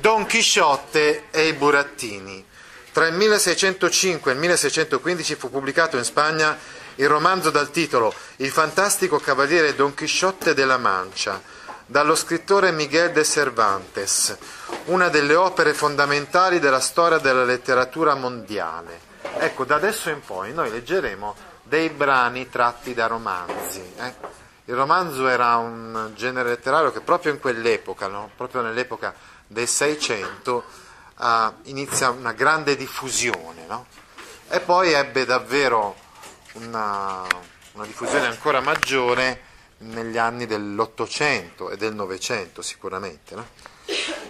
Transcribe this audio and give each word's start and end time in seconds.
Don 0.00 0.26
Chisciotte 0.26 1.24
e 1.32 1.48
i 1.48 1.54
burattini. 1.54 2.46
Tra 2.92 3.08
il 3.08 3.14
1605 3.14 4.30
e 4.30 4.34
il 4.34 4.38
1615 4.38 5.34
fu 5.34 5.50
pubblicato 5.50 5.96
in 5.96 6.04
Spagna 6.04 6.56
il 6.94 7.08
romanzo 7.08 7.50
dal 7.50 7.72
titolo 7.72 8.14
Il 8.36 8.50
fantastico 8.50 9.18
cavaliere 9.18 9.74
Don 9.74 9.94
Chisciotte 9.94 10.54
della 10.54 10.78
Mancia, 10.78 11.42
dallo 11.84 12.14
scrittore 12.14 12.70
Miguel 12.70 13.10
de 13.10 13.24
Cervantes, 13.24 14.38
una 14.84 15.08
delle 15.08 15.34
opere 15.34 15.74
fondamentali 15.74 16.60
della 16.60 16.78
storia 16.78 17.18
della 17.18 17.42
letteratura 17.42 18.14
mondiale. 18.14 19.00
Ecco, 19.38 19.64
da 19.64 19.74
adesso 19.74 20.10
in 20.10 20.20
poi 20.20 20.54
noi 20.54 20.70
leggeremo 20.70 21.34
dei 21.64 21.88
brani 21.88 22.48
tratti 22.48 22.94
da 22.94 23.08
romanzi. 23.08 23.82
eh. 23.96 24.36
Il 24.66 24.74
romanzo 24.74 25.26
era 25.26 25.56
un 25.56 26.12
genere 26.14 26.50
letterario 26.50 26.92
che 26.92 27.00
proprio 27.00 27.32
in 27.32 27.40
quell'epoca, 27.40 28.06
no? 28.06 28.30
proprio 28.36 28.60
nell'epoca 28.60 29.14
del 29.48 29.66
Seicento, 29.66 30.64
ah, 31.14 31.52
inizia 31.64 32.10
una 32.10 32.32
grande 32.32 32.76
diffusione 32.76 33.66
no? 33.66 33.86
e 34.48 34.60
poi 34.60 34.92
ebbe 34.92 35.24
davvero 35.24 35.96
una, 36.52 37.26
una 37.72 37.84
diffusione 37.84 38.26
ancora 38.26 38.60
maggiore 38.60 39.42
negli 39.78 40.18
anni 40.18 40.46
dell'Ottocento 40.46 41.70
e 41.70 41.76
del 41.76 41.94
Novecento 41.94 42.62
sicuramente. 42.62 43.34
no? 43.34 43.46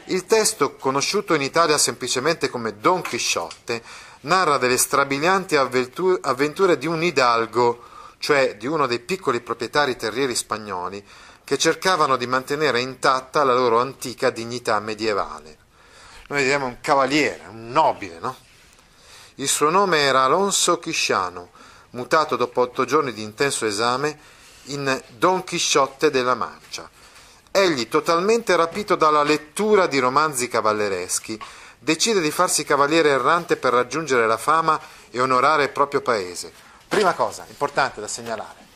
Il 0.06 0.24
testo, 0.24 0.76
conosciuto 0.76 1.34
in 1.34 1.42
Italia 1.42 1.76
semplicemente 1.76 2.48
come 2.48 2.78
Don 2.78 3.02
Chisciotte, 3.02 3.82
narra 4.20 4.56
delle 4.56 4.78
strabilianti 4.78 5.56
avventu- 5.56 6.18
avventure 6.22 6.78
di 6.78 6.86
un 6.86 7.02
hidalgo, 7.02 7.84
cioè 8.18 8.56
di 8.56 8.66
uno 8.66 8.86
dei 8.86 9.00
piccoli 9.00 9.40
proprietari 9.40 9.96
terrieri 9.96 10.34
spagnoli, 10.34 11.04
che 11.48 11.56
cercavano 11.56 12.18
di 12.18 12.26
mantenere 12.26 12.78
intatta 12.78 13.42
la 13.42 13.54
loro 13.54 13.80
antica 13.80 14.28
dignità 14.28 14.78
medievale. 14.80 15.56
Noi 16.26 16.42
diremmo 16.42 16.66
un 16.66 16.76
cavaliere, 16.82 17.44
un 17.48 17.70
nobile, 17.70 18.18
no? 18.18 18.36
Il 19.36 19.48
suo 19.48 19.70
nome 19.70 20.00
era 20.00 20.24
Alonso 20.24 20.78
Chisciano, 20.78 21.48
mutato 21.92 22.36
dopo 22.36 22.60
otto 22.60 22.84
giorni 22.84 23.14
di 23.14 23.22
intenso 23.22 23.64
esame 23.64 24.18
in 24.64 25.02
Don 25.16 25.42
Chisciotte 25.42 26.10
della 26.10 26.34
Mancia. 26.34 26.86
Egli, 27.50 27.88
totalmente 27.88 28.54
rapito 28.54 28.94
dalla 28.94 29.22
lettura 29.22 29.86
di 29.86 30.00
romanzi 30.00 30.48
cavallereschi, 30.48 31.40
decide 31.78 32.20
di 32.20 32.30
farsi 32.30 32.62
cavaliere 32.62 33.08
errante 33.08 33.56
per 33.56 33.72
raggiungere 33.72 34.26
la 34.26 34.36
fama 34.36 34.78
e 35.10 35.18
onorare 35.18 35.62
il 35.62 35.70
proprio 35.70 36.02
paese. 36.02 36.52
Prima 36.86 37.14
cosa, 37.14 37.46
importante 37.48 38.02
da 38.02 38.06
segnalare, 38.06 38.66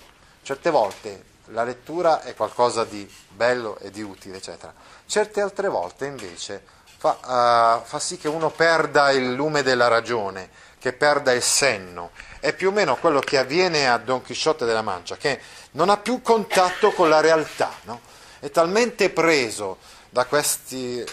certe 0.41 0.71
volte 0.71 1.32
la 1.53 1.65
lettura 1.65 2.23
è 2.23 2.35
qualcosa 2.35 2.85
di 2.85 3.09
bello 3.29 3.79
e 3.79 3.91
di 3.91 4.03
utile, 4.03 4.39
eccetera. 4.39 4.73
Certe 5.07 5.41
altre 5.41 5.69
volte 5.69 6.07
invece 6.07 6.63
fa, 6.99 7.81
uh, 7.83 7.87
fa 7.87 7.99
sì 7.99 8.17
che 8.17 8.29
uno 8.29 8.51
perda 8.51 9.11
il 9.11 9.33
lume 9.33 9.63
della 9.63 9.89
ragione, 9.89 10.51
che 10.79 10.93
perda 10.93 11.33
il 11.33 11.43
senno. 11.43 12.11
È 12.41 12.53
più 12.55 12.69
o 12.69 12.73
meno 12.73 12.97
quello 12.97 13.21
che 13.21 13.39
avviene 13.39 13.89
a 13.89 13.99
Don 13.99 14.23
Chisciotte 14.23 14.65
della 14.65 14.83
Mancia, 14.83 15.17
che 15.17 15.41
non 15.73 15.91
ha 15.91 15.97
più 15.97 16.23
contatto 16.23 16.93
con 16.93 17.09
la 17.09 17.21
realtà, 17.21 17.71
no? 17.83 18.01
è 18.41 18.51
talmente 18.51 19.11
preso 19.11 19.79
da 20.11 20.25
questi 20.25 21.05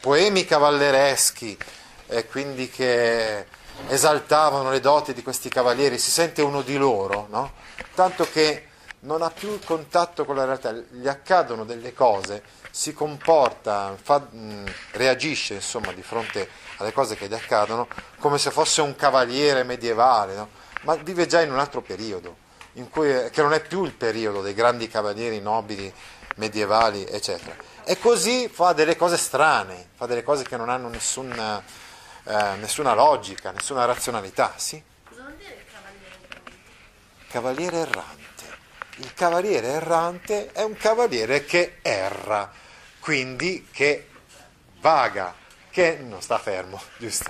poemi 0.00 0.44
cavallereschi, 0.44 1.56
e 2.08 2.26
quindi 2.26 2.68
che 2.68 3.46
esaltavano 3.88 4.70
le 4.70 4.80
doti 4.80 5.12
di 5.14 5.22
questi 5.22 5.48
cavalieri, 5.48 5.98
si 5.98 6.10
sente 6.10 6.42
uno 6.42 6.62
di 6.62 6.76
loro, 6.76 7.26
no? 7.30 7.52
tanto 7.94 8.28
che 8.30 8.68
non 9.04 9.22
ha 9.22 9.30
più 9.30 9.52
il 9.52 9.64
contatto 9.64 10.24
con 10.24 10.36
la 10.36 10.44
realtà, 10.44 10.72
gli 10.72 11.08
accadono 11.08 11.64
delle 11.64 11.92
cose, 11.92 12.42
si 12.70 12.92
comporta, 12.92 13.96
fa, 14.00 14.18
mh, 14.18 14.64
reagisce 14.92 15.54
insomma 15.54 15.92
di 15.92 16.02
fronte 16.02 16.48
alle 16.76 16.92
cose 16.92 17.16
che 17.16 17.26
gli 17.28 17.34
accadono 17.34 17.88
come 18.18 18.38
se 18.38 18.50
fosse 18.50 18.80
un 18.80 18.94
cavaliere 18.94 19.64
medievale, 19.64 20.34
no? 20.34 20.48
ma 20.82 20.94
vive 20.94 21.26
già 21.26 21.40
in 21.40 21.50
un 21.52 21.58
altro 21.58 21.80
periodo, 21.80 22.36
in 22.74 22.88
cui, 22.88 23.30
che 23.30 23.42
non 23.42 23.52
è 23.52 23.60
più 23.60 23.84
il 23.84 23.92
periodo 23.92 24.40
dei 24.40 24.54
grandi 24.54 24.88
cavalieri 24.88 25.40
nobili 25.40 25.92
medievali, 26.36 27.04
eccetera. 27.04 27.54
E 27.84 27.98
così 27.98 28.48
fa 28.48 28.72
delle 28.72 28.96
cose 28.96 29.16
strane, 29.16 29.88
fa 29.94 30.06
delle 30.06 30.22
cose 30.22 30.44
che 30.44 30.56
non 30.56 30.68
hanno 30.68 30.88
nessuna, 30.88 31.62
eh, 32.24 32.54
nessuna 32.56 32.94
logica, 32.94 33.50
nessuna 33.50 33.84
razionalità. 33.84 34.54
Sì? 34.56 34.82
Cosa 35.08 35.22
vuol 35.22 35.34
dire 35.34 35.64
cavaliere? 35.70 36.42
Cavaliere 37.28 37.76
errante. 37.78 38.31
Il 39.02 39.14
cavaliere 39.14 39.66
errante 39.66 40.52
è 40.52 40.62
un 40.62 40.76
cavaliere 40.76 41.44
che 41.44 41.78
erra, 41.82 42.48
quindi 43.00 43.66
che 43.72 44.06
vaga, 44.78 45.34
che 45.70 45.98
non 46.00 46.22
sta 46.22 46.38
fermo, 46.38 46.80
giusto? 46.98 47.24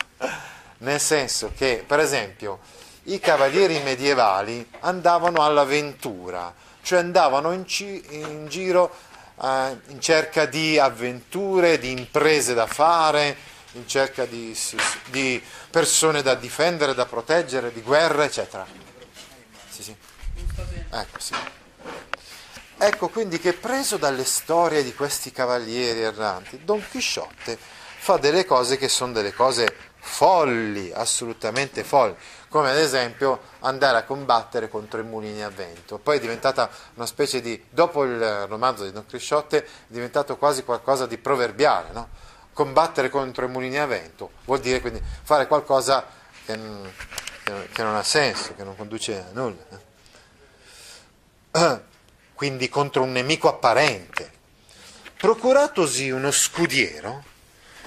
Nel 0.78 1.00
senso 1.00 1.50
che, 1.56 1.82
per 1.86 1.98
esempio, 1.98 2.58
i 3.04 3.18
cavalieri 3.20 3.80
medievali 3.80 4.68
andavano 4.80 5.42
all'avventura, 5.42 6.54
cioè 6.82 6.98
andavano 6.98 7.52
in, 7.52 7.66
ci- 7.66 8.04
in 8.10 8.48
giro 8.48 8.94
eh, 9.42 9.78
in 9.86 9.98
cerca 9.98 10.44
di 10.44 10.78
avventure, 10.78 11.78
di 11.78 11.90
imprese 11.90 12.52
da 12.52 12.66
fare, 12.66 13.34
in 13.72 13.88
cerca 13.88 14.26
di, 14.26 14.54
di 15.06 15.42
persone 15.70 16.20
da 16.20 16.34
difendere, 16.34 16.92
da 16.92 17.06
proteggere, 17.06 17.72
di 17.72 17.80
guerra, 17.80 18.24
eccetera. 18.24 18.66
Sì, 19.70 19.82
sì. 19.82 19.96
Ecco, 20.90 21.18
sì. 21.18 21.34
Ecco 22.84 23.10
quindi 23.10 23.38
che 23.38 23.52
preso 23.52 23.96
dalle 23.96 24.24
storie 24.24 24.82
di 24.82 24.92
questi 24.92 25.30
cavalieri 25.30 26.00
erranti, 26.00 26.64
Don 26.64 26.84
Chisciotte 26.90 27.56
fa 27.56 28.16
delle 28.16 28.44
cose 28.44 28.76
che 28.76 28.88
sono 28.88 29.12
delle 29.12 29.32
cose 29.32 29.72
folli, 30.00 30.90
assolutamente 30.92 31.84
folli, 31.84 32.16
come 32.48 32.70
ad 32.70 32.78
esempio 32.78 33.38
andare 33.60 33.98
a 33.98 34.02
combattere 34.02 34.68
contro 34.68 34.98
i 34.98 35.04
mulini 35.04 35.44
a 35.44 35.48
vento. 35.48 35.98
Poi 35.98 36.16
è 36.16 36.20
diventata 36.20 36.68
una 36.94 37.06
specie 37.06 37.40
di, 37.40 37.64
dopo 37.70 38.02
il 38.02 38.48
romanzo 38.48 38.82
di 38.82 38.90
Don 38.90 39.06
Chisciotte, 39.06 39.62
è 39.62 39.66
diventato 39.86 40.36
quasi 40.36 40.64
qualcosa 40.64 41.06
di 41.06 41.18
proverbiale, 41.18 41.92
no? 41.92 42.08
Combattere 42.52 43.10
contro 43.10 43.44
i 43.44 43.48
mulini 43.48 43.78
a 43.78 43.86
vento 43.86 44.32
vuol 44.44 44.58
dire 44.58 44.80
quindi 44.80 45.00
fare 45.22 45.46
qualcosa 45.46 46.04
che, 46.44 46.58
che 47.44 47.82
non 47.84 47.94
ha 47.94 48.02
senso, 48.02 48.56
che 48.56 48.64
non 48.64 48.74
conduce 48.74 49.18
a 49.18 49.30
nulla. 49.30 49.66
Eh? 51.52 51.82
quindi 52.42 52.68
contro 52.68 53.04
un 53.04 53.12
nemico 53.12 53.48
apparente. 53.48 54.28
Procuratosi 55.16 56.10
uno 56.10 56.32
scudiero 56.32 57.22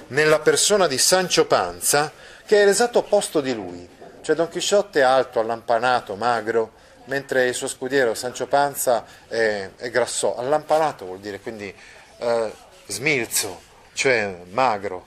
nella 0.08 0.40
persona 0.40 0.88
di 0.88 0.98
Sancio 0.98 1.46
Panza, 1.46 2.10
che 2.46 2.62
è 2.62 2.66
l'esatto 2.66 3.00
opposto 3.00 3.42
di 3.42 3.54
lui, 3.54 3.86
cioè 4.22 4.34
Don 4.34 4.48
Chisciotte 4.48 5.02
è 5.02 5.04
alto, 5.04 5.42
allampanato, 5.42 6.16
magro, 6.16 6.72
mentre 7.08 7.48
il 7.48 7.54
suo 7.54 7.68
scudiero 7.68 8.14
Sancio 8.14 8.48
Panza 8.48 9.04
è, 9.28 9.70
è 9.76 9.90
grasso, 9.90 10.38
allampanato 10.38 11.04
vuol 11.04 11.20
dire 11.20 11.42
quindi 11.42 11.76
eh, 12.20 12.54
smilzo, 12.86 13.62
cioè 13.92 14.38
magro, 14.52 15.06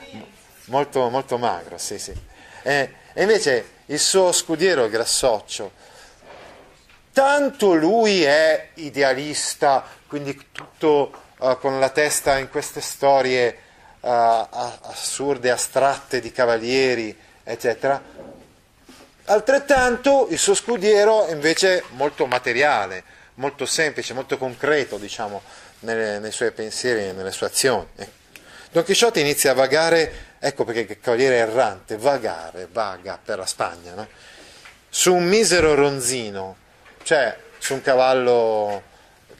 molto, 0.68 1.10
molto 1.10 1.36
magro, 1.36 1.76
sì, 1.76 1.98
sì. 1.98 2.14
E, 2.62 2.94
e 3.12 3.20
invece 3.20 3.72
il 3.84 3.98
suo 3.98 4.32
scudiero 4.32 4.86
è 4.86 4.88
grassoccio, 4.88 5.72
tanto 7.12 7.74
lui 7.74 8.22
è 8.22 8.68
idealista, 8.74 9.84
quindi 10.06 10.38
tutto 10.52 11.12
uh, 11.38 11.58
con 11.58 11.78
la 11.78 11.88
testa 11.90 12.38
in 12.38 12.48
queste 12.48 12.80
storie 12.80 13.56
uh, 14.00 14.08
assurde, 14.08 15.50
astratte 15.50 16.20
di 16.20 16.32
cavalieri, 16.32 17.16
eccetera. 17.42 18.00
Altrettanto 19.24 20.28
il 20.30 20.38
suo 20.38 20.54
scudiero 20.54 21.26
è 21.26 21.32
invece 21.32 21.84
molto 21.90 22.26
materiale, 22.26 23.04
molto 23.34 23.66
semplice, 23.66 24.14
molto 24.14 24.38
concreto, 24.38 24.96
diciamo, 24.96 25.42
nelle, 25.80 26.18
nei 26.18 26.32
suoi 26.32 26.50
pensieri 26.52 27.08
e 27.08 27.12
nelle 27.12 27.32
sue 27.32 27.46
azioni. 27.46 27.86
Don 28.70 28.84
Chisciotte 28.84 29.20
inizia 29.20 29.52
a 29.52 29.54
vagare, 29.54 30.34
ecco 30.38 30.64
perché 30.64 30.80
il 30.80 31.00
cavaliere 31.00 31.36
errante, 31.36 31.96
vagare, 31.96 32.68
vaga 32.70 33.18
per 33.22 33.38
la 33.38 33.46
Spagna, 33.46 33.94
no? 33.94 34.08
su 34.88 35.14
un 35.14 35.26
misero 35.26 35.74
ronzino, 35.74 36.56
cioè 37.08 37.34
su 37.56 37.72
un 37.72 37.80
cavallo 37.80 38.82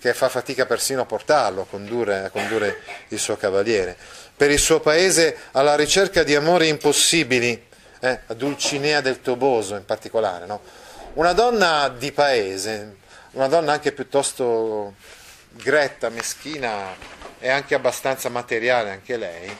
che 0.00 0.14
fa 0.14 0.30
fatica 0.30 0.64
persino 0.64 1.02
a 1.02 1.04
portarlo, 1.04 1.60
a 1.60 1.66
condurre, 1.68 2.24
a 2.24 2.30
condurre 2.30 2.80
il 3.08 3.18
suo 3.18 3.36
cavaliere. 3.36 3.94
Per 4.34 4.50
il 4.50 4.58
suo 4.58 4.80
paese 4.80 5.36
alla 5.52 5.76
ricerca 5.76 6.22
di 6.22 6.34
amori 6.34 6.68
impossibili, 6.68 7.66
eh, 8.00 8.20
a 8.24 8.32
Dulcinea 8.32 9.02
del 9.02 9.20
Toboso 9.20 9.74
in 9.74 9.84
particolare. 9.84 10.46
No? 10.46 10.62
Una 11.14 11.34
donna 11.34 11.90
di 11.90 12.10
paese, 12.10 12.96
una 13.32 13.48
donna 13.48 13.72
anche 13.72 13.92
piuttosto 13.92 14.94
gretta, 15.50 16.08
meschina 16.08 16.94
e 17.38 17.50
anche 17.50 17.74
abbastanza 17.74 18.30
materiale 18.30 18.92
anche 18.92 19.18
lei, 19.18 19.54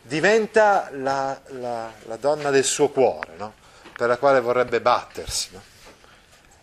diventa 0.00 0.90
la, 0.92 1.40
la, 1.46 1.92
la 2.04 2.16
donna 2.16 2.50
del 2.50 2.64
suo 2.64 2.90
cuore, 2.90 3.32
no? 3.36 3.52
per 3.96 4.06
la 4.06 4.16
quale 4.16 4.38
vorrebbe 4.38 4.80
battersi. 4.80 5.48
No? 5.50 5.70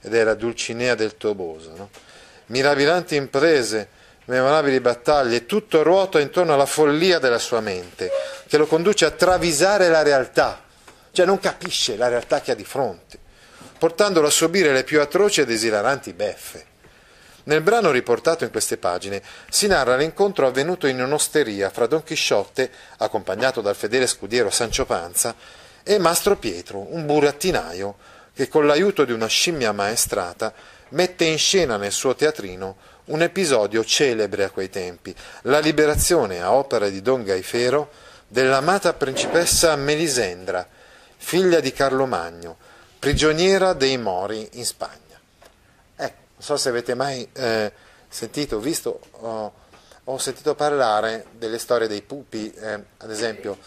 Ed 0.01 0.13
era 0.13 0.34
Dulcinea 0.34 0.96
del 0.96 1.18
Toboso. 1.18 1.74
No? 1.75 1.90
Mirabilanti 2.48 3.16
imprese, 3.16 3.88
memorabili 4.25 4.80
battaglie, 4.80 5.46
tutto 5.46 5.84
ruota 5.84 6.19
intorno 6.19 6.54
alla 6.54 6.66
follia 6.66 7.19
della 7.19 7.40
sua 7.40 7.60
mente, 7.60 8.12
che 8.48 8.57
lo 8.57 8.66
conduce 8.66 9.06
a 9.06 9.12
travisare 9.12 9.90
la 9.90 10.01
realtà, 10.01 10.63
cioè 11.12 11.25
non 11.25 11.40
capisce 11.40 11.98
la 11.98 12.07
realtà 12.07 12.42
che 12.42 12.51
ha 12.51 12.56
di 12.56 12.63
fronte, 12.63 13.18
portandolo 13.78 14.28
a 14.28 14.31
subire 14.31 14.72
le 14.72 14.84
più 14.84 15.01
atroci 15.01 15.42
ed 15.42 15.50
esilaranti 15.50 16.13
beffe. 16.13 16.66
Nel 17.44 17.62
brano 17.62 17.90
riportato 17.90 18.44
in 18.44 18.51
queste 18.51 18.78
pagine 18.78 19.22
si 19.50 19.66
narra 19.66 19.96
l'incontro 19.96 20.46
avvenuto 20.46 20.86
in 20.86 21.01
un'osteria 21.01 21.72
fra 21.72 21.88
Don 21.88 22.04
Chisciotte, 22.04 22.69
accompagnato 22.98 23.62
dal 23.62 23.75
fedele 23.75 24.06
scudiero 24.06 24.51
Sancio 24.51 24.86
Panza, 24.86 25.36
e 25.81 25.98
Mastro 25.98 26.36
Pietro, 26.36 26.94
un 26.94 27.07
burattinaio 27.07 27.96
che 28.39 28.47
con 28.47 28.65
l'aiuto 28.65 29.03
di 29.03 29.12
una 29.12 29.27
scimmia 29.27 29.74
maestrata 29.74 30.53
mette 30.91 31.25
in 31.25 31.38
scena 31.38 31.75
nel 31.75 31.91
suo 31.91 32.15
teatrino 32.15 32.77
un 33.07 33.21
episodio 33.21 33.83
celebre 33.83 34.45
a 34.45 34.50
quei 34.50 34.69
tempi, 34.69 35.13
la 35.41 35.59
liberazione 35.59 36.41
a 36.41 36.53
opera 36.53 36.88
di 36.88 37.01
Don 37.01 37.25
Gaifero 37.25 37.89
dell'amata 38.25 38.94
principessa 38.94 39.75
Melisendra, 39.75 40.65
figlia 41.18 41.59
di 41.59 41.74
Carlo 41.74 42.06
Magno, 42.06 42.56
prigioniera 42.97 43.74
dei 43.74 43.97
Mori 43.97 44.47
in 44.53 44.63
Spagna. 44.63 45.19
Ecco, 45.97 46.21
non 46.36 46.41
so 46.41 46.56
se 46.56 46.69
avete 46.69 46.94
mai 46.94 47.27
eh, 47.33 47.74
sentito, 48.07 48.59
visto, 48.59 49.01
oh, 49.19 50.18
sentito 50.18 50.56
parlare 50.56 51.25
delle 51.38 51.57
storie 51.57 51.89
dei 51.89 52.03
pupi, 52.03 52.53
eh, 52.53 52.83
ad 53.00 53.12
esempio 53.12 53.57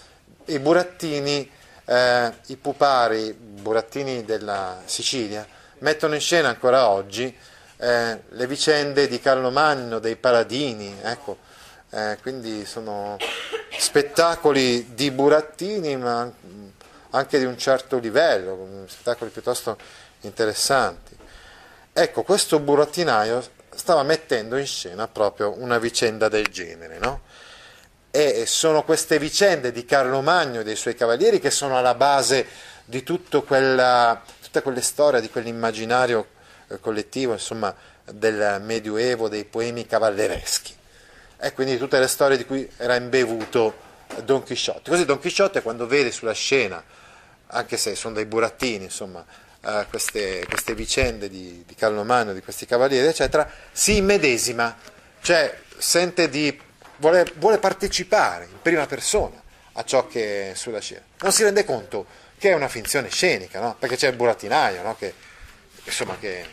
i 0.46 0.58
burattini, 0.58 1.60
eh, 1.84 2.32
i 2.46 2.56
pupari, 2.56 3.32
burattini 3.32 4.24
della 4.24 4.80
Sicilia, 4.84 5.46
mettono 5.78 6.14
in 6.14 6.20
scena 6.20 6.48
ancora 6.48 6.88
oggi 6.88 7.34
eh, 7.76 8.20
le 8.28 8.46
vicende 8.46 9.08
di 9.08 9.18
Carlo 9.20 9.50
Magno, 9.50 9.98
dei 9.98 10.16
paladini, 10.16 10.96
ecco, 11.02 11.38
eh, 11.90 12.16
quindi 12.22 12.64
sono 12.64 13.16
spettacoli 13.76 14.94
di 14.94 15.10
burattini 15.10 15.96
ma 15.96 16.30
anche 17.10 17.38
di 17.38 17.44
un 17.44 17.58
certo 17.58 17.98
livello, 17.98 18.84
spettacoli 18.86 19.30
piuttosto 19.30 19.76
interessanti. 20.20 21.16
Ecco, 21.92 22.22
questo 22.22 22.58
burattinaio 22.58 23.42
stava 23.74 24.02
mettendo 24.02 24.56
in 24.56 24.66
scena 24.66 25.08
proprio 25.08 25.54
una 25.58 25.78
vicenda 25.78 26.28
del 26.28 26.46
genere, 26.46 26.98
no? 26.98 27.22
E 28.14 28.44
sono 28.44 28.84
queste 28.84 29.18
vicende 29.18 29.72
di 29.72 29.86
Carlo 29.86 30.20
Magno 30.20 30.60
e 30.60 30.64
dei 30.64 30.76
suoi 30.76 30.94
cavalieri 30.94 31.40
che 31.40 31.50
sono 31.50 31.78
alla 31.78 31.94
base 31.94 32.46
di 32.84 33.02
quella, 33.46 34.22
tutte 34.42 34.60
quelle 34.60 34.82
storie, 34.82 35.22
di 35.22 35.30
quell'immaginario 35.30 36.26
eh, 36.68 36.78
collettivo, 36.78 37.32
insomma, 37.32 37.74
del 38.04 38.60
Medioevo, 38.60 39.30
dei 39.30 39.46
poemi 39.46 39.86
cavallereschi. 39.86 40.74
E 41.38 41.54
quindi 41.54 41.78
tutte 41.78 41.98
le 41.98 42.06
storie 42.06 42.36
di 42.36 42.44
cui 42.44 42.70
era 42.76 42.96
imbevuto 42.96 43.74
Don 44.24 44.42
Chisciotte. 44.42 44.90
Così 44.90 45.06
Don 45.06 45.18
Chisciotte 45.18 45.62
quando 45.62 45.86
vede 45.86 46.12
sulla 46.12 46.34
scena, 46.34 46.84
anche 47.46 47.78
se 47.78 47.94
sono 47.94 48.14
dei 48.14 48.26
burattini, 48.26 48.84
insomma, 48.84 49.24
uh, 49.62 49.86
queste, 49.88 50.44
queste, 50.46 50.74
vicende 50.74 51.30
di, 51.30 51.64
di 51.66 51.74
Carlo 51.74 52.04
Magno, 52.04 52.34
di 52.34 52.42
questi 52.42 52.66
cavalieri, 52.66 53.06
eccetera, 53.06 53.50
si 53.72 53.96
immedesima, 53.96 54.76
cioè 55.22 55.58
sente 55.78 56.28
di, 56.28 56.60
vuole, 57.02 57.26
vuole 57.36 57.58
partecipare 57.58 58.44
in 58.44 58.62
prima 58.62 58.86
persona 58.86 59.42
a 59.72 59.84
ciò 59.84 60.06
che 60.06 60.52
è 60.52 60.54
sulla 60.54 60.80
scena. 60.80 61.02
Non 61.20 61.32
si 61.32 61.42
rende 61.42 61.64
conto 61.64 62.06
che 62.38 62.50
è 62.50 62.54
una 62.54 62.68
finzione 62.68 63.10
scenica, 63.10 63.60
no? 63.60 63.76
perché 63.78 63.96
c'è 63.96 64.08
il 64.08 64.16
burattinaio 64.16 64.82
no? 64.82 64.96
che, 64.96 65.12
insomma, 65.84 66.16
che, 66.18 66.46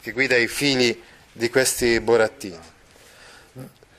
che 0.00 0.12
guida 0.12 0.36
i 0.36 0.48
fili 0.48 1.00
di 1.32 1.48
questi 1.48 2.00
burattini. 2.00 2.74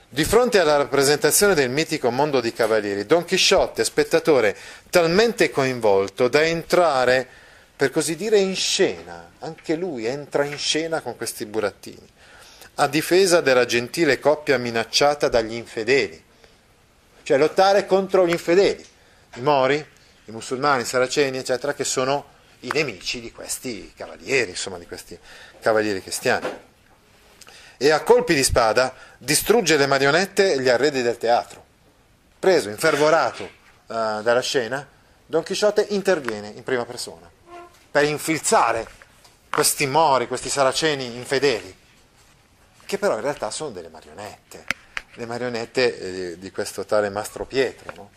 Di 0.09 0.23
fronte 0.23 0.59
alla 0.59 0.77
rappresentazione 0.77 1.53
del 1.53 1.69
mitico 1.69 2.09
mondo 2.11 2.39
di 2.39 2.53
cavalieri, 2.53 3.05
Don 3.05 3.25
Chisciotte 3.25 3.81
è 3.81 3.85
spettatore 3.85 4.55
talmente 4.89 5.49
coinvolto 5.49 6.27
da 6.27 6.41
entrare, 6.43 7.27
per 7.75 7.91
così 7.91 8.15
dire, 8.15 8.39
in 8.39 8.55
scena. 8.55 9.31
Anche 9.39 9.75
lui 9.75 10.05
entra 10.05 10.45
in 10.45 10.57
scena 10.57 11.01
con 11.01 11.17
questi 11.17 11.45
burattini, 11.45 12.07
a 12.79 12.87
difesa 12.87 13.41
della 13.41 13.65
gentile 13.65 14.19
coppia 14.19 14.57
minacciata 14.57 15.29
dagli 15.29 15.53
infedeli. 15.53 16.23
Cioè 17.23 17.37
lottare 17.37 17.85
contro 17.85 18.25
gli 18.25 18.31
infedeli, 18.31 18.85
i 19.35 19.41
mori, 19.41 19.75
i 20.25 20.31
musulmani, 20.31 20.81
i 20.81 20.85
saraceni, 20.85 21.37
eccetera, 21.37 21.73
che 21.73 21.83
sono 21.83 22.35
i 22.61 22.69
nemici 22.73 23.19
di 23.19 23.31
questi 23.31 23.93
cavalieri, 23.95 24.51
insomma, 24.51 24.77
di 24.77 24.87
questi 24.87 25.17
cavalieri 25.59 26.01
cristiani 26.01 26.65
e 27.77 27.91
a 27.91 28.01
colpi 28.01 28.33
di 28.33 28.43
spada 28.43 28.93
distrugge 29.19 29.77
le 29.77 29.85
marionette 29.85 30.53
e 30.53 30.59
gli 30.59 30.69
arredi 30.69 31.03
del 31.03 31.17
teatro. 31.17 31.63
Preso, 32.39 32.69
infervorato 32.69 33.43
uh, 33.43 34.21
dalla 34.21 34.41
scena, 34.41 34.85
Don 35.25 35.43
Chisciotte 35.43 35.85
interviene 35.89 36.49
in 36.49 36.63
prima 36.63 36.85
persona 36.85 37.29
per 37.89 38.03
infilzare 38.03 38.85
questi 39.49 39.85
mori, 39.85 40.27
questi 40.27 40.49
saraceni 40.49 41.15
infedeli, 41.15 41.75
che 42.87 42.97
però 42.97 43.15
in 43.15 43.21
realtà 43.21 43.51
sono 43.51 43.69
delle 43.69 43.89
marionette, 43.89 44.65
le 45.15 45.25
marionette 45.25 46.31
eh, 46.31 46.39
di 46.39 46.51
questo 46.51 46.85
tale 46.85 47.09
Mastro 47.09 47.45
Pietro. 47.45 47.93
No? 47.95 48.09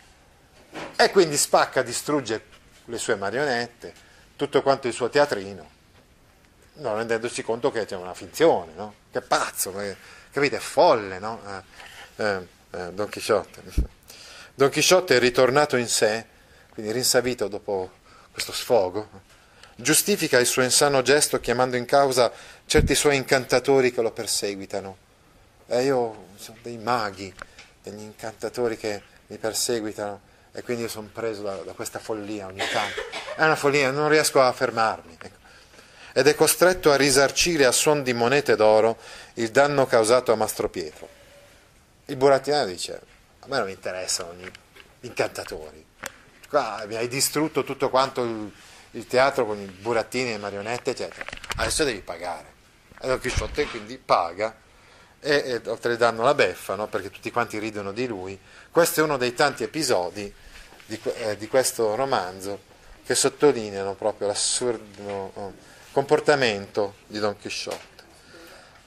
E 0.95 1.11
quindi 1.11 1.35
spacca, 1.35 1.81
distrugge 1.81 2.45
le 2.85 2.97
sue 2.97 3.15
marionette, 3.15 3.93
tutto 4.37 4.61
quanto 4.61 4.87
il 4.87 4.93
suo 4.93 5.09
teatrino, 5.09 5.69
non 6.75 6.95
rendendosi 6.95 7.43
conto 7.43 7.69
che 7.69 7.85
c'è 7.85 7.97
una 7.97 8.13
finzione, 8.13 8.71
no? 8.73 8.93
Che 9.11 9.21
pazzo, 9.21 9.73
capite? 10.31 10.55
È 10.55 10.59
folle, 10.59 11.19
no? 11.19 11.41
Eh, 11.45 12.23
eh, 12.23 12.47
eh, 12.71 12.93
Don 12.93 13.09
Chisciotte. 13.09 13.61
Don 14.53 14.69
Chisciotte 14.69 15.17
è 15.17 15.19
ritornato 15.19 15.75
in 15.75 15.89
sé, 15.89 16.25
quindi 16.69 16.93
rinsavito 16.93 17.49
dopo 17.49 17.91
questo 18.31 18.53
sfogo, 18.53 19.09
giustifica 19.75 20.39
il 20.39 20.45
suo 20.45 20.61
insano 20.61 21.01
gesto 21.01 21.39
chiamando 21.39 21.75
in 21.75 21.85
causa 21.85 22.31
certi 22.65 22.95
suoi 22.95 23.15
incantatori 23.15 23.91
che 23.91 24.01
lo 24.01 24.11
perseguitano. 24.11 24.97
E 25.67 25.83
io 25.83 26.27
sono 26.35 26.57
dei 26.61 26.77
maghi, 26.77 27.33
degli 27.81 28.01
incantatori 28.01 28.77
che 28.77 29.01
mi 29.27 29.37
perseguitano 29.37 30.29
e 30.53 30.61
quindi 30.63 30.83
io 30.83 30.89
sono 30.89 31.09
preso 31.11 31.43
da, 31.43 31.55
da 31.57 31.73
questa 31.73 31.99
follia 31.99 32.47
ogni 32.47 32.63
tanto. 32.71 33.01
È 33.35 33.43
una 33.43 33.55
follia, 33.55 33.91
non 33.91 34.09
riesco 34.09 34.41
a 34.41 34.51
fermarmi. 34.51 35.17
Ecco 35.21 35.39
ed 36.13 36.27
è 36.27 36.35
costretto 36.35 36.91
a 36.91 36.97
risarcire 36.97 37.65
a 37.65 37.71
suon 37.71 38.03
di 38.03 38.13
monete 38.13 38.55
d'oro 38.55 38.97
il 39.35 39.49
danno 39.49 39.85
causato 39.85 40.31
a 40.31 40.35
Mastro 40.35 40.69
Pietro. 40.69 41.07
Il 42.05 42.17
burattinaio 42.17 42.65
dice, 42.65 43.01
a 43.39 43.47
me 43.47 43.59
non 43.59 43.69
interessano 43.69 44.33
gli 44.33 44.49
incantatori, 45.01 45.85
qua 46.49 46.83
mi 46.85 46.95
hai 46.95 47.07
distrutto 47.07 47.63
tutto 47.63 47.89
quanto 47.89 48.23
il, 48.23 48.51
il 48.91 49.07
teatro 49.07 49.45
con 49.45 49.59
i 49.59 49.65
burattini 49.65 50.29
e 50.29 50.33
le 50.33 50.37
marionette, 50.39 50.91
eccetera, 50.91 51.25
adesso 51.57 51.83
devi 51.83 52.01
pagare. 52.01 52.59
E 52.99 53.07
Don 53.07 53.19
Chisciotte 53.19 53.65
quindi 53.65 53.97
paga 53.97 54.55
e, 55.19 55.61
e 55.63 55.69
oltre 55.69 55.97
danno 55.97 56.23
la 56.23 56.33
beffa, 56.33 56.75
no? 56.75 56.87
perché 56.87 57.09
tutti 57.09 57.31
quanti 57.31 57.57
ridono 57.59 57.91
di 57.91 58.07
lui. 58.07 58.37
Questo 58.69 58.99
è 58.99 59.03
uno 59.03 59.17
dei 59.17 59.33
tanti 59.33 59.63
episodi 59.63 60.31
di, 60.85 60.99
eh, 61.15 61.37
di 61.37 61.47
questo 61.47 61.95
romanzo 61.95 62.69
che 63.05 63.15
sottolineano 63.15 63.93
proprio 63.93 64.27
l'assurdo 64.27 65.53
comportamento 65.91 66.95
di 67.07 67.19
Don 67.19 67.37
Chisciotte. 67.37 67.89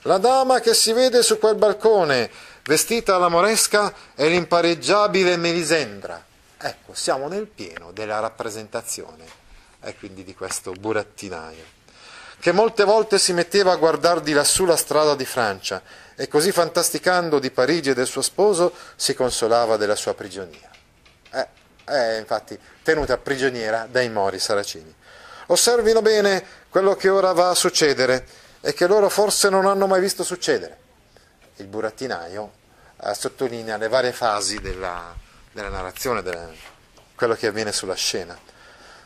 La 0.03 0.19
dama 0.19 0.61
che 0.61 0.75
si 0.75 0.93
vede 0.93 1.23
su 1.23 1.39
quel 1.39 1.55
balcone, 1.55 2.31
vestita 2.65 3.15
alla 3.15 3.29
moresca, 3.29 3.93
è 4.15 4.29
l'impareggiabile 4.29 5.37
Melisendra. 5.37 6.23
Ecco, 6.59 6.95
siamo 6.95 7.29
nel 7.29 7.47
pieno 7.47 7.91
della 7.93 8.21
rappresentazione, 8.21 9.25
e 9.85 9.97
quindi 9.97 10.25
di 10.25 10.35
questo 10.35 10.73
burattinaio, 10.73 11.65
che 12.41 12.53
molte 12.53 12.85
volte 12.85 13.19
si 13.19 13.33
metteva 13.33 13.73
a 13.73 13.77
guardare 13.77 14.23
di 14.23 14.33
lassù 14.33 14.65
la 14.65 14.77
strada 14.77 15.15
di 15.15 15.25
Francia, 15.25 15.83
e 16.17 16.29
così 16.29 16.53
fantasticando 16.53 17.39
di 17.39 17.51
Parigi 17.51 17.91
e 17.91 17.95
del 17.95 18.07
suo 18.07 18.23
sposo, 18.23 18.73
si 18.97 19.15
consolava 19.15 19.77
della 19.77 19.97
sua 19.97 20.15
prigionia. 20.15 20.71
Eh, 21.31 21.49
è 21.85 22.19
infatti 22.19 22.59
tenuta 22.83 23.19
prigioniera 23.19 23.87
dai 23.91 24.09
mori 24.11 24.39
saracini. 24.39 24.95
Osservino 25.47 26.01
bene 26.01 26.45
quello 26.69 26.95
che 26.97 27.09
ora 27.09 27.33
va 27.33 27.51
a 27.51 27.55
succedere. 27.55 28.43
e 28.67 28.73
che 28.73 28.87
loro 28.87 29.11
forse 29.11 29.51
non 29.51 29.67
hanno 29.67 29.87
mai 29.87 30.01
visto 30.01 30.25
succedere. 30.25 30.79
Il 31.57 31.67
burattinaio 31.67 32.53
eh, 33.03 33.13
sottolinea 33.13 33.77
le 33.77 33.89
varie 33.89 34.13
fasi 34.13 34.59
della, 34.59 35.15
della 35.53 35.69
narrazione, 35.69 36.23
della, 36.23 36.49
quello 37.15 37.35
che 37.35 37.49
avviene 37.49 37.73
sulla 37.73 37.95
scena. 37.95 38.35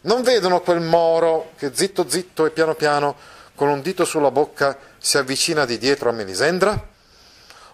Non 0.03 0.23
vedono 0.23 0.61
quel 0.61 0.81
moro 0.81 1.53
che 1.57 1.73
zitto 1.75 2.09
zitto 2.09 2.47
e 2.47 2.51
piano 2.51 2.75
piano, 2.75 3.17
con 3.55 3.69
un 3.69 3.83
dito 3.83 4.05
sulla 4.05 4.31
bocca, 4.31 4.79
si 4.99 5.19
avvicina 5.19 5.65
di 5.65 5.79
dietro 5.79 6.11
a 6.11 6.13
Melisendra? 6.13 6.87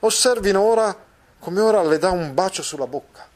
Osservino 0.00 0.61
ora 0.61 0.97
come 1.38 1.61
ora 1.61 1.83
le 1.83 1.99
dà 1.99 2.11
un 2.11 2.33
bacio 2.33 2.62
sulla 2.62 2.87
bocca. 2.87 3.26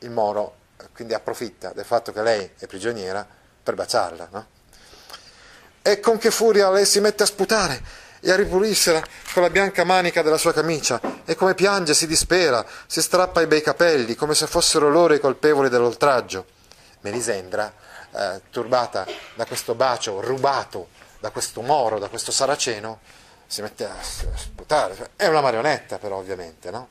Il 0.00 0.10
moro 0.10 0.56
eh, 0.80 0.86
quindi 0.92 1.14
approfitta 1.14 1.70
del 1.72 1.84
fatto 1.84 2.10
che 2.10 2.20
lei 2.20 2.50
è 2.58 2.66
prigioniera 2.66 3.24
per 3.62 3.74
baciarla, 3.74 4.28
no? 4.32 4.46
E 5.80 6.00
con 6.00 6.18
che 6.18 6.32
furia 6.32 6.68
lei 6.70 6.84
si 6.84 6.98
mette 6.98 7.22
a 7.22 7.26
sputare 7.26 7.80
e 8.18 8.32
a 8.32 8.34
ripulirsela 8.34 9.00
con 9.32 9.42
la 9.42 9.50
bianca 9.50 9.84
manica 9.84 10.22
della 10.22 10.38
sua 10.38 10.52
camicia, 10.52 11.00
e 11.24 11.36
come 11.36 11.54
piange, 11.54 11.94
si 11.94 12.08
dispera, 12.08 12.66
si 12.88 13.00
strappa 13.00 13.40
i 13.40 13.46
bei 13.46 13.62
capelli, 13.62 14.16
come 14.16 14.34
se 14.34 14.48
fossero 14.48 14.90
loro 14.90 15.14
i 15.14 15.20
colpevoli 15.20 15.68
dell'oltraggio. 15.68 16.46
Melisendra, 17.02 17.72
eh, 18.16 18.40
turbata 18.50 19.06
da 19.34 19.44
questo 19.44 19.74
bacio 19.74 20.20
rubato 20.20 20.88
da 21.20 21.30
questo 21.30 21.60
moro, 21.62 21.98
da 21.98 22.08
questo 22.08 22.30
saraceno, 22.32 23.00
si 23.46 23.62
mette 23.62 23.84
a 23.84 23.96
sputare. 24.02 25.10
È 25.16 25.26
una 25.26 25.40
marionetta, 25.40 25.98
però, 25.98 26.16
ovviamente, 26.18 26.70
no? 26.70 26.88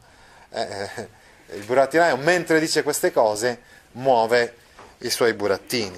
Eh, 0.50 0.62
eh, 0.96 1.10
il 1.56 1.64
burattinaio, 1.64 2.18
mentre 2.18 2.60
dice 2.60 2.84
queste 2.84 3.12
cose, 3.12 3.62
muove 3.94 4.58
i 5.00 5.10
suoi 5.10 5.34
burattini. 5.34 5.98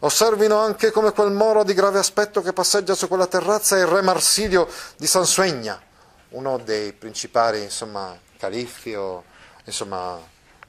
Osservino 0.00 0.58
anche 0.58 0.90
come 0.90 1.12
quel 1.12 1.30
moro 1.30 1.64
di 1.64 1.72
grave 1.72 1.98
aspetto 1.98 2.42
che 2.42 2.52
passeggia 2.52 2.94
su 2.94 3.08
quella 3.08 3.26
terrazza 3.26 3.76
è 3.76 3.80
il 3.80 3.86
re 3.86 4.02
Marsilio 4.02 4.68
di 4.96 5.06
Sansuegna, 5.06 5.80
uno 6.30 6.58
dei 6.58 6.92
principali 6.92 7.62
insomma, 7.62 8.18
califfi 8.36 8.94
o 8.94 9.24
insomma, 9.64 10.20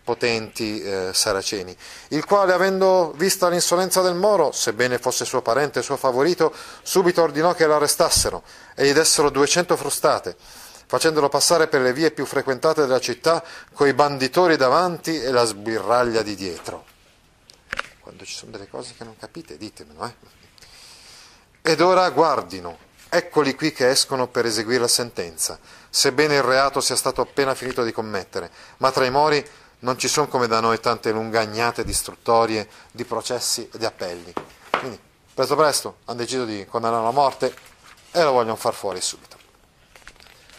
potenti 0.06 0.80
eh, 0.82 1.10
saraceni, 1.14 1.76
il 2.10 2.24
quale, 2.26 2.54
avendo 2.54 3.12
vista 3.18 3.50
l'insolenza 3.50 4.02
del 4.02 4.14
moro, 4.14 4.52
sebbene 4.52 5.00
fosse 5.00 5.26
suo 5.26 5.42
parente 5.42 5.80
e 5.80 5.82
suo 5.82 5.98
favorito, 5.98 6.54
subito 6.84 7.24
ordinò 7.24 7.54
che 7.56 7.66
l'arrestassero 7.66 8.44
e 8.76 8.86
gli 8.86 8.94
dessero 8.94 9.32
duecento 9.32 9.76
frustate, 9.76 10.38
facendolo 10.86 11.28
passare 11.28 11.68
per 11.68 11.82
le 11.82 11.92
vie 11.92 12.12
più 12.12 12.26
frequentate 12.26 12.82
della 12.82 13.00
città, 13.00 13.44
coi 13.74 13.94
banditori 13.94 14.56
davanti 14.56 15.20
e 15.20 15.32
la 15.32 15.44
sbirraglia 15.44 16.22
di 16.22 16.36
dietro. 16.36 16.86
Quando 18.00 18.24
ci 18.24 18.36
sono 18.36 18.52
delle 18.52 18.70
cose 18.70 18.94
che 18.96 19.04
non 19.04 19.18
capite, 19.18 19.58
ditemelo. 19.58 20.06
Eh? 20.06 20.14
Ed 21.72 21.82
ora 21.82 22.08
guardino, 22.12 22.78
eccoli 23.10 23.56
qui 23.56 23.72
che 23.72 23.90
escono 23.90 24.28
per 24.28 24.46
eseguire 24.46 24.82
la 24.82 24.88
sentenza, 24.88 25.58
sebbene 25.90 26.36
il 26.36 26.44
reato 26.44 26.80
sia 26.80 26.96
stato 26.96 27.22
appena 27.22 27.56
finito 27.56 27.84
di 27.84 27.92
commettere, 27.92 28.52
ma 28.78 28.92
tra 28.92 29.04
i 29.04 29.10
mori 29.10 29.44
non 29.86 30.00
ci 30.00 30.08
sono 30.08 30.27
come 30.27 30.48
da 30.48 30.60
noi 30.60 30.80
tante 30.80 31.12
lungagnate 31.12 31.84
di 31.84 31.92
istruttorie, 31.92 32.68
di 32.92 33.06
processi 33.06 33.70
e 33.72 33.77
di 33.77 33.86
appelli. 33.86 34.34
Quindi, 34.72 35.00
presto 35.32 35.56
presto, 35.56 35.98
hanno 36.06 36.18
deciso 36.18 36.44
di 36.44 36.65
condannare 36.65 37.06
a 37.06 37.12
morte 37.12 37.56
e 38.12 38.24
lo 38.24 38.32
vogliono 38.32 38.56
far 38.56 38.74
fuori 38.74 39.00
subito. 39.00 39.38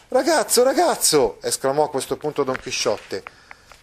Ragazzo, 0.09 0.63
ragazzo, 0.63 1.39
esclamò 1.43 1.85
a 1.85 1.91
questo 1.91 2.17
punto 2.17 2.45
Don 2.45 2.55
Chisciotte, 2.57 3.25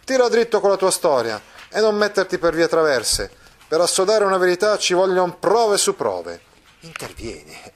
tira 0.04 0.28
dritto 0.28 0.60
con 0.60 0.70
la 0.70 0.78
tua 0.78 0.90
storia 0.90 1.38
e 1.68 1.80
non 1.80 1.94
metterti 1.94 2.38
per 2.38 2.54
vie 2.54 2.66
traverse 2.66 3.30
per 3.68 3.80
assodare 3.82 4.24
una 4.24 4.38
verità 4.38 4.78
ci 4.78 4.94
vogliono 4.94 5.36
prove 5.36 5.76
su 5.76 5.94
prove. 5.94 6.40
Interviene. 6.80 7.72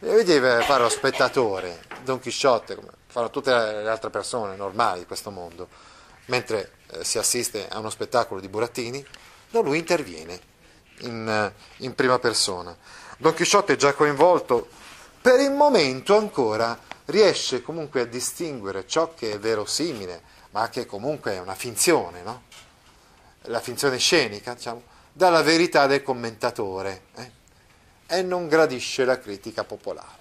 E 0.00 0.24
deve 0.24 0.62
fare 0.62 0.82
lo 0.82 0.88
spettatore, 0.88 1.82
Don 2.02 2.18
Chisciotte, 2.18 2.74
come 2.74 2.88
fanno 3.08 3.28
tutte 3.28 3.50
le 3.50 3.88
altre 3.88 4.08
persone 4.08 4.56
normali 4.56 5.00
di 5.00 5.06
questo 5.06 5.30
mondo. 5.30 5.68
Mentre 6.30 6.72
eh, 6.86 7.04
si 7.04 7.18
assiste 7.18 7.68
a 7.68 7.78
uno 7.78 7.90
spettacolo 7.90 8.40
di 8.40 8.48
burattini, 8.48 9.04
no, 9.50 9.60
lui 9.60 9.78
interviene 9.78 10.40
in, 11.00 11.28
eh, 11.28 11.84
in 11.84 11.94
prima 11.94 12.18
persona. 12.18 12.74
Don 13.18 13.34
Chisciotte 13.34 13.72
è 13.74 13.76
già 13.76 13.92
coinvolto, 13.92 14.68
per 15.20 15.40
il 15.40 15.50
momento 15.50 16.16
ancora 16.16 16.78
riesce 17.06 17.62
comunque 17.62 18.02
a 18.02 18.06
distinguere 18.06 18.86
ciò 18.86 19.12
che 19.14 19.32
è 19.32 19.38
verosimile, 19.38 20.22
ma 20.52 20.68
che 20.68 20.86
comunque 20.86 21.32
è 21.32 21.40
una 21.40 21.54
finzione, 21.54 22.22
no? 22.22 22.42
la 23.44 23.60
finzione 23.60 23.98
scenica, 23.98 24.54
diciamo, 24.54 24.82
dalla 25.12 25.42
verità 25.42 25.86
del 25.86 26.02
commentatore 26.02 27.02
eh? 27.16 27.30
e 28.06 28.22
non 28.22 28.48
gradisce 28.48 29.04
la 29.04 29.18
critica 29.18 29.64
popolare. 29.64 30.18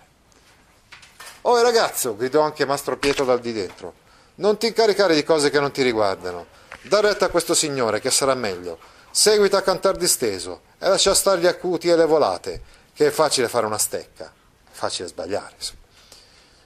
Oh 1.42 1.62
ragazzo, 1.62 2.16
gridò 2.16 2.42
anche 2.42 2.66
Mastro 2.66 2.98
Pietro 2.98 3.26
dal 3.26 3.40
di 3.40 3.54
dentro, 3.54 3.94
non 4.40 4.58
ti 4.58 4.68
incaricare 4.68 5.16
di 5.16 5.24
cose 5.24 5.50
che 5.50 5.60
non 5.60 5.72
ti 5.72 5.82
riguardano. 5.82 6.48
Da 6.84 7.00
retta 7.02 7.26
a 7.26 7.30
questo 7.30 7.54
signore, 7.54 8.00
che 8.00 8.12
sarà 8.12 8.34
meglio. 8.36 8.80
Seguita 9.12 9.58
a 9.58 9.62
cantar 9.62 9.96
disteso 9.96 10.62
e 10.80 10.88
lascia 10.88 11.14
stare 11.14 11.40
gli 11.40 11.48
acuti 11.48 11.90
e 11.90 11.96
le 11.96 12.06
volate, 12.06 12.62
che 12.94 13.08
è 13.08 13.12
facile 13.12 13.50
fare 13.50 13.66
una 13.66 13.78
stecca. 13.78 14.32
Facile 14.72 15.08
sbagliare. 15.08 15.56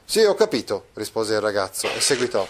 Sì, 0.05 0.23
ho 0.23 0.35
capito, 0.35 0.87
rispose 0.93 1.33
il 1.33 1.39
ragazzo 1.39 1.87
e 1.91 1.99
seguitò. 1.99 2.47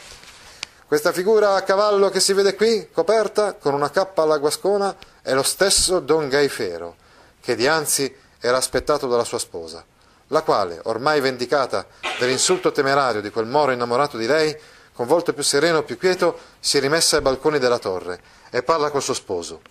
Questa 0.85 1.13
figura 1.13 1.55
a 1.55 1.61
cavallo 1.61 2.09
che 2.09 2.19
si 2.19 2.33
vede 2.33 2.55
qui, 2.55 2.89
coperta, 2.91 3.53
con 3.53 3.73
una 3.73 3.89
cappa 3.89 4.23
alla 4.23 4.37
guascona, 4.37 4.95
è 5.21 5.33
lo 5.33 5.43
stesso 5.43 5.99
Don 5.99 6.27
Gaifero, 6.27 6.97
che 7.39 7.55
dianzi 7.55 8.13
era 8.39 8.57
aspettato 8.57 9.07
dalla 9.07 9.23
sua 9.23 9.39
sposa, 9.39 9.85
la 10.27 10.41
quale, 10.41 10.81
ormai 10.83 11.21
vendicata 11.21 11.87
dell'insulto 12.19 12.73
temerario 12.73 13.21
di 13.21 13.29
quel 13.29 13.45
moro 13.45 13.71
innamorato 13.71 14.17
di 14.17 14.27
lei, 14.27 14.55
con 14.93 15.07
volto 15.07 15.33
più 15.33 15.43
sereno 15.43 15.79
e 15.79 15.83
più 15.83 15.97
quieto, 15.97 16.39
si 16.59 16.77
è 16.77 16.79
rimessa 16.79 17.17
ai 17.17 17.21
balconi 17.21 17.59
della 17.59 17.79
torre 17.79 18.21
e 18.49 18.63
parla 18.63 18.91
col 18.91 19.01
suo 19.01 19.13
sposo, 19.13 19.61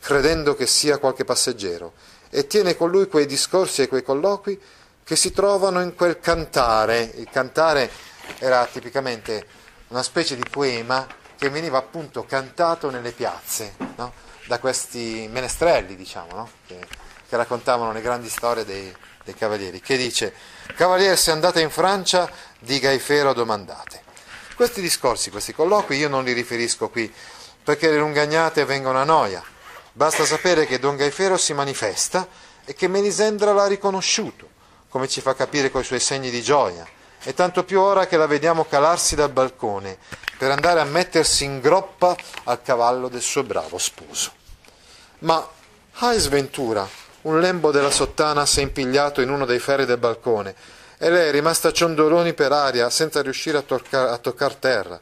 credendo 0.00 0.54
che 0.54 0.66
sia 0.66 0.98
qualche 0.98 1.24
passeggero, 1.24 1.94
e 2.30 2.46
tiene 2.46 2.76
con 2.76 2.90
lui 2.90 3.08
quei 3.08 3.26
discorsi 3.26 3.82
e 3.82 3.88
quei 3.88 4.02
colloqui 4.02 4.60
che 5.02 5.16
si 5.16 5.32
trovano 5.32 5.80
in 5.80 5.94
quel 5.94 6.20
cantare. 6.20 7.00
Il 7.16 7.28
cantare 7.30 7.90
era 8.38 8.64
tipicamente 8.66 9.44
una 9.88 10.02
specie 10.02 10.36
di 10.36 10.44
poema 10.48 11.06
che 11.36 11.48
veniva 11.48 11.78
appunto 11.78 12.24
cantato 12.24 12.90
nelle 12.90 13.12
piazze, 13.12 13.74
no? 13.96 14.12
da 14.46 14.58
questi 14.58 15.26
menestrelli, 15.30 15.96
diciamo, 15.96 16.34
no? 16.34 16.50
che, 16.66 16.78
che, 17.28 17.36
raccontavano 17.36 17.92
le 17.92 18.00
grandi 18.00 18.28
storie 18.28 18.64
dei, 18.64 18.94
dei 19.24 19.34
cavalieri, 19.34 19.80
che 19.80 19.96
dice 19.96 20.34
Cavaliere, 20.74 21.16
se 21.16 21.30
andate 21.30 21.60
in 21.60 21.70
Francia, 21.70 22.30
di 22.58 22.78
Gaifero 22.78 23.32
domandate. 23.32 24.09
Questi 24.60 24.82
discorsi, 24.82 25.30
questi 25.30 25.54
colloqui, 25.54 25.96
io 25.96 26.10
non 26.10 26.22
li 26.22 26.34
riferisco 26.34 26.90
qui, 26.90 27.10
perché 27.64 27.88
le 27.88 27.96
lungagnate 27.96 28.66
vengono 28.66 28.98
a 28.98 29.04
noia. 29.04 29.42
Basta 29.90 30.26
sapere 30.26 30.66
che 30.66 30.78
Don 30.78 30.96
Gaifero 30.96 31.38
si 31.38 31.54
manifesta 31.54 32.28
e 32.66 32.74
che 32.74 32.86
Melisendra 32.86 33.54
l'ha 33.54 33.66
riconosciuto, 33.66 34.46
come 34.90 35.08
ci 35.08 35.22
fa 35.22 35.34
capire 35.34 35.70
coi 35.70 35.82
suoi 35.82 35.98
segni 35.98 36.28
di 36.28 36.42
gioia, 36.42 36.86
e 37.22 37.32
tanto 37.32 37.64
più 37.64 37.80
ora 37.80 38.06
che 38.06 38.18
la 38.18 38.26
vediamo 38.26 38.66
calarsi 38.66 39.14
dal 39.14 39.30
balcone 39.30 39.96
per 40.36 40.50
andare 40.50 40.80
a 40.80 40.84
mettersi 40.84 41.44
in 41.44 41.60
groppa 41.60 42.14
al 42.44 42.60
cavallo 42.60 43.08
del 43.08 43.22
suo 43.22 43.42
bravo 43.42 43.78
sposo. 43.78 44.30
Ma, 45.20 45.48
hai 46.00 46.18
sventura, 46.18 46.86
un 47.22 47.40
lembo 47.40 47.70
della 47.70 47.90
sottana 47.90 48.44
si 48.44 48.60
è 48.60 48.62
impigliato 48.62 49.22
in 49.22 49.30
uno 49.30 49.46
dei 49.46 49.58
ferri 49.58 49.86
del 49.86 49.96
balcone 49.96 50.54
e 51.02 51.08
lei 51.08 51.28
è 51.28 51.30
rimasta 51.30 51.72
ciondoloni 51.72 52.34
per 52.34 52.52
aria 52.52 52.90
senza 52.90 53.22
riuscire 53.22 53.56
a, 53.56 53.62
toccar, 53.62 54.08
a 54.08 54.18
toccar 54.18 54.54
terra. 54.56 55.00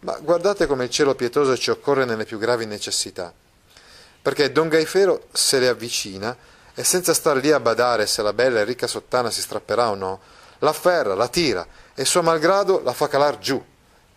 Ma 0.00 0.18
guardate 0.18 0.66
come 0.66 0.84
il 0.84 0.90
cielo 0.90 1.14
pietoso 1.14 1.56
ci 1.56 1.70
occorre 1.70 2.04
nelle 2.04 2.26
più 2.26 2.36
gravi 2.36 2.66
necessità. 2.66 3.32
Perché 4.20 4.52
Don 4.52 4.68
Gaifero 4.68 5.28
se 5.32 5.58
le 5.58 5.68
avvicina 5.68 6.36
e 6.74 6.84
senza 6.84 7.14
star 7.14 7.38
lì 7.38 7.50
a 7.52 7.58
badare 7.58 8.06
se 8.06 8.20
la 8.20 8.34
bella 8.34 8.60
e 8.60 8.64
ricca 8.64 8.86
sottana 8.86 9.30
si 9.30 9.40
strapperà 9.40 9.88
o 9.88 9.94
no, 9.94 10.20
la 10.58 10.70
afferra, 10.70 11.14
la 11.14 11.28
tira 11.28 11.66
e 11.94 12.04
suo 12.04 12.20
malgrado 12.20 12.82
la 12.84 12.92
fa 12.92 13.08
calar 13.08 13.38
giù. 13.38 13.64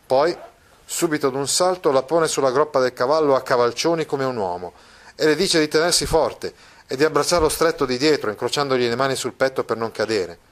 Poi, 0.05 0.37
subito 0.83 1.29
d'un 1.29 1.47
salto, 1.47 1.93
la 1.93 2.03
pone 2.03 2.27
sulla 2.27 2.51
groppa 2.51 2.81
del 2.81 2.91
cavallo 2.91 3.33
a 3.35 3.41
cavalcioni 3.41 4.05
come 4.05 4.25
un 4.25 4.35
uomo 4.35 4.73
e 5.15 5.25
le 5.25 5.37
dice 5.37 5.61
di 5.61 5.69
tenersi 5.69 6.05
forte 6.05 6.53
e 6.85 6.97
di 6.97 7.05
abbracciarlo 7.05 7.47
stretto 7.47 7.85
di 7.85 7.97
dietro, 7.97 8.29
incrociandogli 8.29 8.89
le 8.89 8.97
mani 8.97 9.15
sul 9.15 9.31
petto 9.31 9.63
per 9.63 9.77
non 9.77 9.93
cadere, 9.93 10.51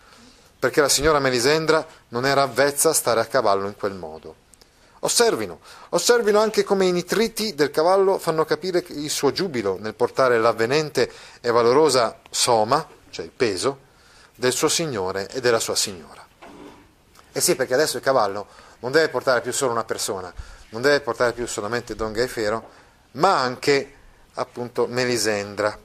perché 0.61 0.79
la 0.79 0.89
signora 0.89 1.17
Melisendra 1.17 1.83
non 2.09 2.23
era 2.23 2.43
avvezza 2.43 2.91
a 2.91 2.93
stare 2.93 3.19
a 3.19 3.25
cavallo 3.25 3.65
in 3.65 3.75
quel 3.75 3.95
modo. 3.95 4.35
Osservino, 4.99 5.59
osservino 5.89 6.39
anche 6.39 6.63
come 6.63 6.85
i 6.85 6.91
nitriti 6.91 7.55
del 7.55 7.71
cavallo 7.71 8.19
fanno 8.19 8.45
capire 8.45 8.85
il 8.89 9.09
suo 9.09 9.31
giubilo 9.31 9.79
nel 9.79 9.95
portare 9.95 10.37
l'avvenente 10.37 11.11
e 11.41 11.49
valorosa 11.49 12.19
soma, 12.29 12.87
cioè 13.09 13.25
il 13.25 13.31
peso, 13.31 13.79
del 14.35 14.51
suo 14.51 14.67
signore 14.67 15.27
e 15.29 15.41
della 15.41 15.57
sua 15.57 15.75
signora. 15.75 16.23
E 16.43 16.47
eh 17.31 17.41
sì, 17.41 17.55
perché 17.55 17.73
adesso 17.73 17.97
il 17.97 18.03
cavallo 18.03 18.45
non 18.81 18.91
deve 18.91 19.09
portare 19.09 19.41
più 19.41 19.51
solo 19.51 19.71
una 19.71 19.83
persona, 19.83 20.31
non 20.69 20.83
deve 20.83 21.01
portare 21.01 21.33
più 21.33 21.47
solamente 21.47 21.95
Don 21.95 22.11
Gaifero, 22.11 22.69
ma 23.13 23.39
anche 23.39 23.93
appunto 24.35 24.85
Melisendra. 24.85 25.75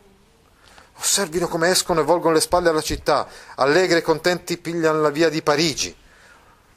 Osservino 0.98 1.46
come 1.46 1.68
escono 1.68 2.00
e 2.00 2.04
volgono 2.04 2.34
le 2.34 2.40
spalle 2.40 2.70
alla 2.70 2.80
città, 2.80 3.26
allegri 3.56 3.98
e 3.98 4.02
contenti 4.02 4.56
pigliano 4.58 5.00
la 5.00 5.10
via 5.10 5.28
di 5.28 5.42
Parigi. 5.42 5.94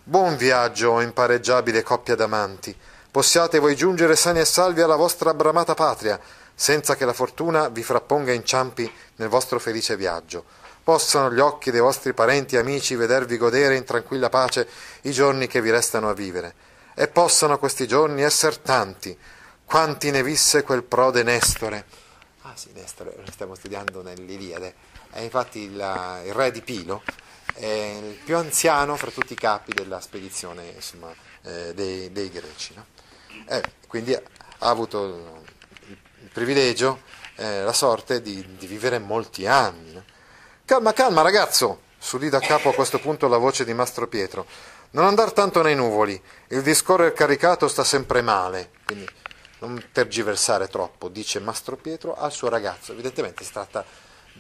Buon 0.03 0.35
viaggio, 0.35 0.91
o 0.91 1.01
impareggiabile 1.01 1.83
coppia 1.83 2.15
d'amanti. 2.15 2.75
Possiate 3.11 3.59
voi 3.59 3.75
giungere 3.75 4.15
sani 4.15 4.39
e 4.39 4.45
salvi 4.45 4.81
alla 4.81 4.95
vostra 4.95 5.33
bramata 5.33 5.73
patria, 5.73 6.19
senza 6.53 6.95
che 6.95 7.05
la 7.05 7.13
fortuna 7.13 7.69
vi 7.69 7.81
frapponga 7.81 8.33
inciampi 8.33 8.91
nel 9.15 9.29
vostro 9.29 9.59
felice 9.59 9.95
viaggio. 9.95 10.43
Possano 10.83 11.31
gli 11.31 11.39
occhi 11.39 11.71
dei 11.71 11.79
vostri 11.79 12.13
parenti 12.13 12.55
e 12.55 12.59
amici 12.59 12.95
vedervi 12.95 13.37
godere 13.37 13.77
in 13.77 13.83
tranquilla 13.83 14.29
pace 14.29 14.67
i 15.01 15.11
giorni 15.11 15.47
che 15.47 15.61
vi 15.61 15.71
restano 15.71 16.09
a 16.09 16.13
vivere. 16.13 16.53
E 16.93 17.07
possano 17.07 17.57
questi 17.57 17.87
giorni 17.87 18.23
essere 18.23 18.61
tanti, 18.61 19.17
quanti 19.65 20.11
ne 20.11 20.23
visse 20.23 20.63
quel 20.63 20.83
prode 20.83 21.23
Nestore. 21.23 21.85
Ah 22.49 22.55
sì, 22.55 22.71
Nestore, 22.73 23.13
lo 23.15 23.31
stiamo 23.31 23.53
studiando 23.53 24.01
nell'Iliade. 24.01 24.73
È 25.11 25.19
infatti 25.19 25.59
il, 25.59 26.23
il 26.25 26.33
re 26.33 26.49
di 26.49 26.61
Pilo, 26.63 27.03
è 27.53 27.99
il 28.01 28.17
più 28.25 28.35
anziano 28.37 28.95
fra 28.95 29.11
tutti 29.11 29.33
i 29.33 29.35
capi 29.35 29.71
della 29.71 30.01
spedizione 30.01 30.65
insomma, 30.69 31.13
eh, 31.43 31.75
dei, 31.75 32.11
dei, 32.11 32.31
greci. 32.31 32.73
No? 32.73 32.85
Eh, 33.47 33.61
quindi 33.87 34.15
ha 34.15 34.23
avuto 34.61 35.05
il, 35.05 35.95
il 36.21 36.29
privilegio, 36.33 37.01
eh, 37.35 37.61
la 37.61 37.73
sorte 37.73 38.19
di, 38.19 38.43
di, 38.57 38.65
vivere 38.65 38.97
molti 38.97 39.45
anni. 39.45 39.93
No? 39.93 40.03
Calma, 40.65 40.91
calma 40.91 41.21
ragazzo, 41.21 41.81
s'udì 41.99 42.29
da 42.29 42.39
capo 42.39 42.69
a 42.69 42.73
questo 42.73 42.97
punto 42.97 43.27
la 43.27 43.37
voce 43.37 43.63
di 43.63 43.75
Mastro 43.75 44.07
Pietro. 44.07 44.47
Non 44.91 45.05
andar 45.05 45.33
tanto 45.33 45.61
nei 45.61 45.75
nuvoli, 45.75 46.19
il 46.47 46.63
discorrere 46.63 47.13
caricato 47.13 47.67
sta 47.67 47.83
sempre 47.83 48.23
male. 48.23 48.71
Quindi 48.85 49.07
non 49.59 49.89
tergiversare 49.91 50.67
troppo, 50.67 51.09
dice 51.09 51.39
Mastro 51.39 51.75
Pietro 51.75 52.15
al 52.15 52.31
suo 52.31 52.49
ragazzo. 52.49 52.91
Evidentemente 52.91 53.43
si 53.43 53.51
tratta 53.51 53.85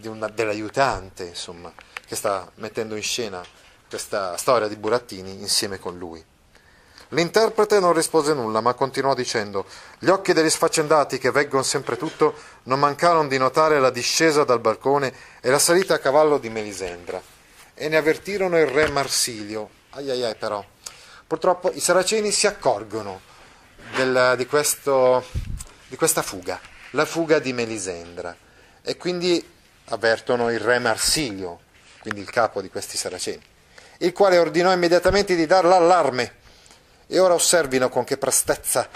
una, 0.03 0.27
dell'aiutante, 0.27 1.25
insomma, 1.25 1.71
che 2.05 2.15
sta 2.15 2.49
mettendo 2.55 2.95
in 2.95 3.03
scena 3.03 3.43
questa 3.87 4.37
storia 4.37 4.67
di 4.67 4.75
Burattini 4.75 5.41
insieme 5.41 5.79
con 5.79 5.97
lui. 5.97 6.23
L'interprete 7.09 7.79
non 7.79 7.93
rispose 7.93 8.33
nulla, 8.33 8.61
ma 8.61 8.75
continuò 8.75 9.15
dicendo: 9.15 9.65
Gli 9.97 10.09
occhi 10.09 10.31
degli 10.31 10.49
sfaccendati 10.49 11.17
che 11.17 11.31
veggono 11.31 11.63
sempre 11.63 11.97
tutto 11.97 12.35
non 12.63 12.79
mancarono 12.79 13.27
di 13.27 13.37
notare 13.37 13.79
la 13.79 13.89
discesa 13.89 14.43
dal 14.43 14.59
balcone 14.59 15.11
e 15.41 15.49
la 15.49 15.57
salita 15.57 15.95
a 15.95 15.99
cavallo 15.99 16.37
di 16.37 16.49
Melisendra, 16.49 17.19
e 17.73 17.89
ne 17.89 17.97
avvertirono 17.97 18.59
il 18.59 18.67
re 18.67 18.89
Marsilio. 18.91 19.69
Ai 19.91 20.11
ai 20.11 20.23
ai, 20.23 20.35
però. 20.35 20.63
Purtroppo 21.25 21.71
i 21.71 21.79
saraceni 21.79 22.31
si 22.31 22.45
accorgono 22.45 23.21
del, 23.95 24.35
di, 24.37 24.45
questo, 24.45 25.25
di 25.87 25.95
questa 25.95 26.21
fuga, 26.21 26.59
la 26.91 27.05
fuga 27.05 27.39
di 27.39 27.53
Melisendra, 27.53 28.35
e 28.81 28.97
quindi 28.97 29.43
avvertono 29.85 30.51
il 30.51 30.59
re 30.59 30.79
Marsilio, 30.79 31.59
quindi 32.01 32.21
il 32.21 32.29
capo 32.29 32.61
di 32.61 32.69
questi 32.69 32.97
saraceni, 32.97 33.41
il 33.99 34.13
quale 34.13 34.37
ordinò 34.37 34.71
immediatamente 34.71 35.35
di 35.35 35.45
dar 35.45 35.65
l'allarme. 35.65 36.37
E 37.11 37.17
ora 37.19 37.33
osservino 37.33 37.89
con 37.89 38.03
che 38.03 38.17
prestezza, 38.17 38.87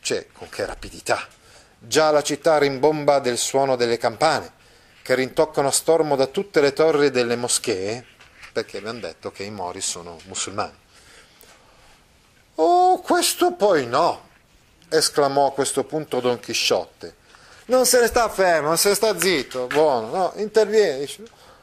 cioè 0.00 0.26
con 0.30 0.50
che 0.50 0.66
rapidità, 0.66 1.26
già 1.78 2.10
la 2.10 2.22
città 2.22 2.58
rimbomba 2.58 3.18
del 3.18 3.38
suono 3.38 3.76
delle 3.76 3.96
campane, 3.96 4.52
che 5.00 5.14
rintoccano 5.14 5.68
a 5.68 5.72
stormo 5.72 6.16
da 6.16 6.26
tutte 6.26 6.60
le 6.60 6.72
torri 6.74 7.10
delle 7.10 7.34
moschee, 7.34 8.04
perché 8.52 8.78
abbiamo 8.78 9.00
detto 9.00 9.30
che 9.30 9.44
i 9.44 9.50
mori 9.50 9.80
sono 9.80 10.18
musulmani. 10.26 10.84
Questo 12.98 13.52
poi 13.52 13.86
no, 13.86 14.28
esclamò 14.88 15.48
a 15.48 15.52
questo 15.52 15.84
punto 15.84 16.20
Don 16.20 16.38
Chisciotte. 16.38 17.14
Non 17.66 17.84
se 17.86 18.00
ne 18.00 18.06
sta 18.06 18.28
fermo, 18.28 18.68
non 18.68 18.78
se 18.78 18.90
ne 18.90 18.94
sta 18.94 19.18
zitto, 19.18 19.66
buono, 19.66 20.08
no, 20.08 20.32
interviene, 20.36 21.08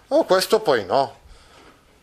oh, 0.09 0.25
questo 0.25 0.59
poi 0.59 0.85
no. 0.85 1.21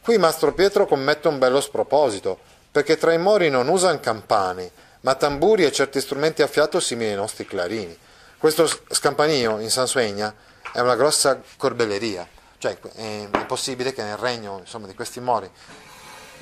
Qui 0.03 0.17
Mastro 0.17 0.55
Pietro 0.55 0.87
commette 0.87 1.29
un 1.29 1.39
bello 1.39 1.61
sproposito, 1.61 2.39
perché 2.71 2.97
tra 2.97 3.13
i 3.13 3.19
mori 3.19 3.51
non 3.51 3.69
usano 3.69 4.01
campane, 4.01 4.71
ma 5.01 5.15
tamburi 5.15 5.65
e 5.65 5.73
certi 5.73 6.01
strumenti 6.01 6.41
a 6.41 6.47
fiato 6.47 6.81
simili 6.81 7.11
ai 7.11 7.17
nostri 7.17 7.45
clarini. 7.45 7.97
Questo 8.39 8.67
scampanio 8.89 9.59
in 9.59 9.71
Sansuegna 9.71 10.35
è 10.73 10.81
una 10.81 10.97
grossa 10.97 11.43
corbelleria, 11.59 12.27
cioè 12.57 12.79
è 12.79 13.29
impossibile 13.35 13.93
che 13.93 14.03
nel 14.03 14.17
regno 14.17 14.59
insomma, 14.61 14.87
di 14.87 14.95
questi 14.95 15.21
mori, 15.21 15.51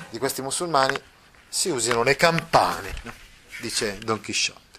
di 0.09 0.17
questi 0.17 0.41
musulmani, 0.41 0.97
si 1.49 1.69
usino 1.69 2.03
le 2.03 2.15
campane, 2.15 2.93
dice 3.59 3.97
Don 4.03 4.21
Chisciotte. 4.21 4.77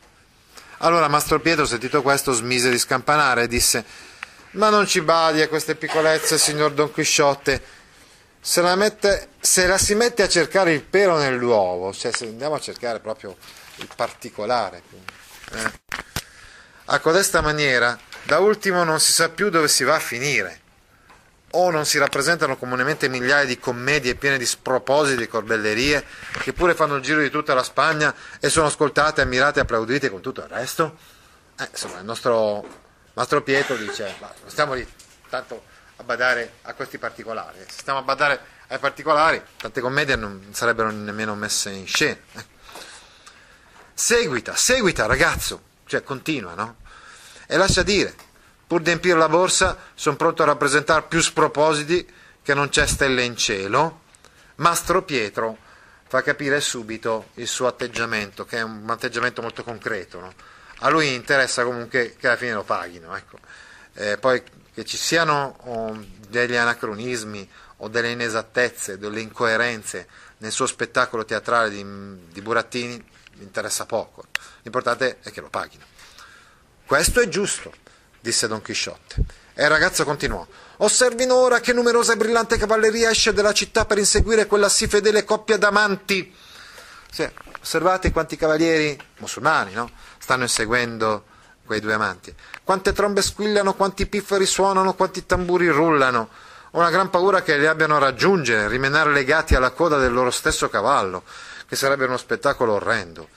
Allora 0.78 1.08
Mastro 1.08 1.40
Pietro, 1.40 1.66
sentito 1.66 2.00
questo, 2.00 2.32
smise 2.32 2.70
di 2.70 2.78
scampanare 2.78 3.42
e 3.42 3.48
disse: 3.48 3.84
Ma 4.52 4.70
non 4.70 4.86
ci 4.86 5.02
badi 5.02 5.42
a 5.42 5.48
queste 5.48 5.74
piccolezze, 5.74 6.38
signor 6.38 6.72
Don 6.72 6.92
Chisciotte. 6.92 7.78
Se 8.40 8.62
la, 8.62 8.74
mette, 8.74 9.32
se 9.38 9.66
la 9.66 9.76
si 9.76 9.94
mette 9.94 10.22
a 10.22 10.28
cercare 10.28 10.72
il 10.72 10.82
pelo 10.82 11.18
nell'uovo, 11.18 11.92
cioè 11.92 12.10
se 12.10 12.24
andiamo 12.24 12.54
a 12.54 12.60
cercare 12.60 12.98
proprio 12.98 13.36
il 13.76 13.88
particolare, 13.94 14.82
eh, 15.52 15.72
a 16.86 16.98
codesta 17.00 17.42
maniera, 17.42 17.98
da 18.22 18.38
ultimo 18.38 18.82
non 18.82 18.98
si 18.98 19.12
sa 19.12 19.28
più 19.28 19.50
dove 19.50 19.68
si 19.68 19.84
va 19.84 19.96
a 19.96 20.00
finire 20.00 20.59
o 21.52 21.70
non 21.70 21.84
si 21.84 21.98
rappresentano 21.98 22.56
comunemente 22.56 23.08
migliaia 23.08 23.44
di 23.44 23.58
commedie 23.58 24.14
piene 24.14 24.38
di 24.38 24.46
spropositi 24.46 25.22
e 25.22 25.28
corbellerie 25.28 26.04
che 26.40 26.52
pure 26.52 26.74
fanno 26.74 26.96
il 26.96 27.02
giro 27.02 27.20
di 27.20 27.30
tutta 27.30 27.54
la 27.54 27.62
Spagna 27.62 28.14
e 28.38 28.48
sono 28.48 28.66
ascoltate, 28.66 29.22
ammirate 29.22 29.58
e 29.58 29.62
applaudite 29.62 30.10
con 30.10 30.20
tutto 30.20 30.42
il 30.42 30.48
resto? 30.48 30.96
Eh, 31.58 31.68
insomma, 31.70 31.98
il 31.98 32.04
nostro 32.04 32.64
Mastro 33.14 33.42
Pietro 33.42 33.76
dice, 33.76 34.14
non 34.20 34.50
stiamo 34.50 34.74
lì 34.74 34.86
tanto 35.28 35.64
a 35.96 36.02
badare 36.02 36.54
a 36.62 36.74
questi 36.74 36.98
particolari, 36.98 37.58
se 37.66 37.80
stiamo 37.80 37.98
a 37.98 38.02
badare 38.02 38.40
ai 38.68 38.78
particolari, 38.78 39.42
tante 39.56 39.80
commedie 39.80 40.16
non 40.16 40.48
sarebbero 40.52 40.90
nemmeno 40.90 41.34
messe 41.34 41.70
in 41.70 41.86
scena. 41.86 42.18
Eh. 42.32 42.44
Seguita, 43.92 44.54
seguita 44.54 45.06
ragazzo, 45.06 45.62
cioè 45.86 46.02
continua, 46.02 46.54
no? 46.54 46.76
E 47.46 47.56
lascia 47.56 47.82
dire, 47.82 48.14
Pur 48.70 48.82
di 48.82 48.92
empire 48.92 49.18
la 49.18 49.28
borsa, 49.28 49.76
sono 49.94 50.14
pronto 50.14 50.44
a 50.44 50.46
rappresentare 50.46 51.02
più 51.08 51.20
spropositi 51.20 52.08
che 52.40 52.54
non 52.54 52.68
c'è 52.68 52.86
stelle 52.86 53.24
in 53.24 53.36
cielo. 53.36 54.02
Mastro 54.58 55.02
Pietro 55.02 55.58
fa 56.06 56.22
capire 56.22 56.60
subito 56.60 57.30
il 57.34 57.48
suo 57.48 57.66
atteggiamento, 57.66 58.44
che 58.44 58.58
è 58.58 58.62
un 58.62 58.88
atteggiamento 58.88 59.42
molto 59.42 59.64
concreto. 59.64 60.20
No? 60.20 60.32
A 60.82 60.88
lui 60.88 61.12
interessa 61.14 61.64
comunque 61.64 62.14
che 62.16 62.28
alla 62.28 62.36
fine 62.36 62.52
lo 62.52 62.62
paghino. 62.62 63.16
Ecco. 63.16 63.38
Eh, 63.94 64.18
poi 64.18 64.40
che 64.72 64.84
ci 64.84 64.96
siano 64.96 65.56
oh, 65.64 66.06
degli 66.28 66.54
anacronismi 66.54 67.50
o 67.78 67.88
delle 67.88 68.12
inesattezze, 68.12 68.98
delle 68.98 69.20
incoerenze 69.20 70.06
nel 70.36 70.52
suo 70.52 70.66
spettacolo 70.66 71.24
teatrale 71.24 71.70
di, 71.70 71.84
di 72.30 72.40
Burattini, 72.40 72.94
mi 73.34 73.42
interessa 73.42 73.84
poco. 73.84 74.26
L'importante 74.62 75.18
è 75.22 75.32
che 75.32 75.40
lo 75.40 75.48
paghino. 75.48 75.84
Questo 76.86 77.20
è 77.20 77.26
giusto 77.26 77.88
disse 78.20 78.46
Don 78.46 78.62
Chisciotte. 78.62 79.16
E 79.54 79.64
il 79.64 79.68
ragazzo 79.68 80.04
continuò. 80.04 80.46
Osservino 80.78 81.34
ora 81.34 81.60
che 81.60 81.72
numerosa 81.72 82.12
e 82.12 82.16
brillante 82.16 82.56
cavalleria 82.56 83.10
esce 83.10 83.32
dalla 83.32 83.52
città 83.52 83.84
per 83.84 83.98
inseguire 83.98 84.46
quella 84.46 84.68
sì 84.68 84.86
fedele 84.86 85.24
coppia 85.24 85.58
d'amanti. 85.58 86.34
Sì, 87.10 87.28
osservate 87.60 88.12
quanti 88.12 88.36
cavalieri 88.36 88.98
musulmani, 89.18 89.72
no? 89.72 89.90
Stanno 90.18 90.44
inseguendo 90.44 91.24
quei 91.66 91.80
due 91.80 91.92
amanti. 91.92 92.34
Quante 92.64 92.92
trombe 92.92 93.20
squillano, 93.20 93.74
quanti 93.74 94.06
pifferi 94.06 94.46
suonano, 94.46 94.94
quanti 94.94 95.26
tamburi 95.26 95.68
rullano. 95.68 96.28
Ho 96.70 96.78
una 96.78 96.90
gran 96.90 97.10
paura 97.10 97.42
che 97.42 97.58
li 97.58 97.66
abbiano 97.66 97.96
a 97.96 97.98
raggiungere, 97.98 98.68
rimenare 98.68 99.12
legati 99.12 99.54
alla 99.54 99.70
coda 99.70 99.98
del 99.98 100.12
loro 100.12 100.30
stesso 100.30 100.68
cavallo, 100.68 101.24
che 101.66 101.76
sarebbe 101.76 102.04
uno 102.06 102.16
spettacolo 102.16 102.74
orrendo. 102.74 103.28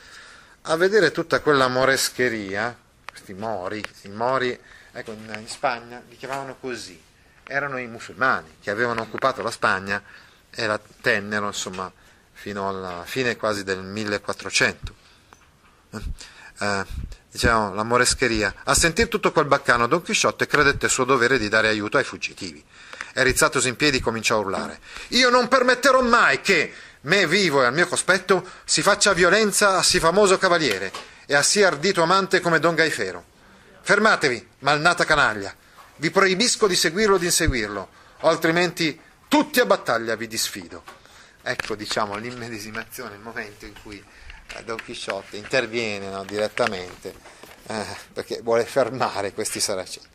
A 0.63 0.75
vedere 0.77 1.11
tutta 1.11 1.41
quella 1.41 1.67
morescheria, 1.67 2.75
questi 3.13 3.33
mori, 3.33 3.83
i 4.01 4.09
mori 4.09 4.59
ecco, 4.91 5.11
in, 5.11 5.31
in 5.39 5.47
Spagna 5.47 6.01
li 6.09 6.17
chiamavano 6.17 6.57
così, 6.59 6.99
erano 7.43 7.77
i 7.77 7.85
musulmani 7.85 8.57
che 8.59 8.71
avevano 8.71 9.01
occupato 9.01 9.43
la 9.43 9.51
Spagna 9.51 10.01
e 10.49 10.65
la 10.65 10.79
tennero 11.01 11.47
insomma 11.47 11.91
fino 12.31 12.67
alla 12.67 13.03
fine 13.05 13.37
quasi 13.37 13.63
del 13.63 13.83
1400. 13.83 14.93
Eh, 16.59 16.85
diciamo, 17.31 17.73
la 17.73 17.83
morescheria. 17.83 18.53
A 18.63 18.73
sentire 18.73 19.07
tutto 19.07 19.31
quel 19.31 19.45
baccano, 19.45 19.87
Don 19.87 20.01
Chisciotte 20.01 20.47
credette 20.47 20.89
suo 20.89 21.05
dovere 21.05 21.37
di 21.37 21.49
dare 21.49 21.67
aiuto 21.67 21.97
ai 21.97 22.03
fuggitivi. 22.03 22.63
E 23.13 23.23
rizzatosi 23.23 23.69
in 23.69 23.75
piedi 23.75 23.99
cominciò 23.99 24.35
a 24.35 24.39
urlare. 24.39 24.79
Io 25.09 25.29
non 25.29 25.47
permetterò 25.47 26.01
mai 26.01 26.41
che, 26.41 26.73
me 27.01 27.27
vivo 27.27 27.61
e 27.61 27.67
al 27.67 27.73
mio 27.73 27.87
cospetto, 27.87 28.45
si 28.65 28.81
faccia 28.81 29.13
violenza 29.13 29.77
a 29.77 29.83
sì 29.83 29.99
famoso 29.99 30.37
cavaliere 30.37 31.12
e 31.25 31.35
a 31.35 31.41
sì 31.41 31.63
ardito 31.63 32.01
amante 32.01 32.39
come 32.39 32.59
Don 32.59 32.75
Gaifero. 32.75 33.23
Fermatevi, 33.81 34.47
malnata 34.59 35.05
canaglia. 35.05 35.53
Vi 35.97 36.09
proibisco 36.09 36.67
di 36.67 36.75
seguirlo 36.75 37.15
o 37.15 37.17
di 37.17 37.25
inseguirlo, 37.25 37.89
o 38.21 38.27
altrimenti 38.27 38.99
tutti 39.27 39.59
a 39.59 39.65
battaglia 39.65 40.15
vi 40.15 40.27
disfido. 40.27 40.83
Ecco, 41.41 41.75
diciamo, 41.75 42.15
l'immedesimazione, 42.15 43.15
il 43.15 43.21
momento 43.21 43.65
in 43.65 43.73
cui 43.81 44.03
eh, 44.55 44.63
Don 44.63 44.77
Chisciotte 44.77 45.37
interviene 45.37 46.09
no, 46.09 46.23
direttamente 46.23 47.13
eh, 47.67 47.85
perché 48.11 48.41
vuole 48.41 48.65
fermare 48.65 49.33
questi 49.33 49.59
saraceni. 49.59 50.05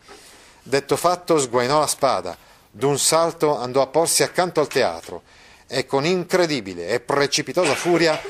Detto 0.63 0.97
fatto, 0.97 1.39
sguainò 1.39 1.81
la 1.81 1.87
spada, 1.87 2.37
d'un 2.71 2.99
salto 2.99 3.57
andò 3.57 3.83
a 3.83 3.87
porsi 3.87 4.23
accanto 4.23 4.61
al 4.61 4.69
teatro 4.69 5.23
e 5.67 5.87
con 5.87 6.05
incredibile 6.05 6.89
e 6.89 7.01
precipitosa 7.01 7.75
furia 7.75 8.21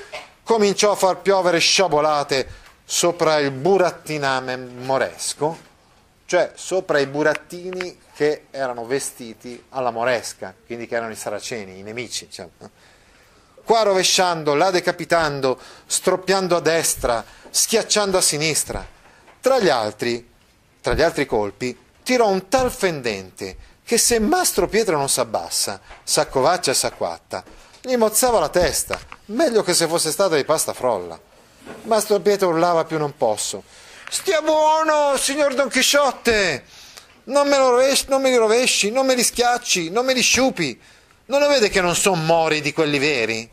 cominciò 0.42 0.92
a 0.92 0.96
far 0.96 1.18
piovere 1.18 1.58
sciabolate 1.58 2.66
sopra 2.90 3.36
il 3.36 3.50
burattiname 3.50 4.56
moresco, 4.56 5.58
cioè 6.24 6.52
sopra 6.54 6.98
i 6.98 7.06
burattini 7.06 7.98
che 8.14 8.46
erano 8.50 8.86
vestiti 8.86 9.62
alla 9.70 9.90
moresca, 9.90 10.54
quindi 10.64 10.86
che 10.86 10.96
erano 10.96 11.12
i 11.12 11.16
saraceni, 11.16 11.78
i 11.78 11.82
nemici. 11.82 12.24
Diciamo. 12.24 12.50
Qua 13.62 13.82
rovesciando, 13.82 14.54
là 14.54 14.70
decapitando, 14.70 15.60
stroppiando 15.84 16.56
a 16.56 16.60
destra, 16.60 17.22
schiacciando 17.50 18.16
a 18.16 18.22
sinistra. 18.22 18.86
Tra 19.38 19.58
gli 19.58 19.68
altri, 19.68 20.26
tra 20.80 20.94
gli 20.94 21.02
altri 21.02 21.26
colpi, 21.26 21.78
tirò 22.02 22.28
un 22.28 22.48
tal 22.48 22.70
fendente 22.70 23.54
che 23.84 23.98
se 23.98 24.18
Mastro 24.18 24.66
Pietro 24.66 24.96
non 24.96 25.10
s'abbassa, 25.10 25.78
s'accovaccia 26.02 26.70
e 26.70 26.74
s'acquatta, 26.74 27.44
gli 27.82 27.96
mozzava 27.96 28.40
la 28.40 28.48
testa, 28.48 28.98
meglio 29.26 29.62
che 29.62 29.74
se 29.74 29.86
fosse 29.86 30.10
stata 30.10 30.36
di 30.36 30.44
pasta 30.44 30.72
frolla. 30.72 31.27
Mastro 31.82 32.20
Pietro 32.20 32.48
urlava 32.48 32.84
più 32.84 32.98
non 32.98 33.16
posso. 33.16 33.62
Stia 34.10 34.40
buono, 34.40 35.16
signor 35.16 35.54
Don 35.54 35.68
Chisciotte! 35.68 36.64
Non 37.24 37.46
me, 37.46 37.58
rovesci, 37.58 38.06
non 38.08 38.22
me 38.22 38.30
li 38.30 38.36
rovesci, 38.36 38.90
non 38.90 39.04
me 39.04 39.14
li 39.14 39.22
schiacci, 39.22 39.90
non 39.90 40.06
me 40.06 40.14
li 40.14 40.22
sciupi. 40.22 40.80
Non 41.26 41.40
lo 41.40 41.48
vede 41.48 41.68
che 41.68 41.82
non 41.82 41.94
son 41.94 42.24
mori 42.24 42.62
di 42.62 42.72
quelli 42.72 42.98
veri? 42.98 43.48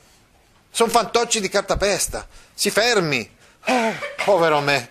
Sono 0.72 0.90
fantocci 0.90 1.42
di 1.42 1.50
cartapesta. 1.50 2.26
Si 2.54 2.70
fermi. 2.70 3.30
Oh, 3.66 3.94
povero 4.24 4.62
me. 4.62 4.90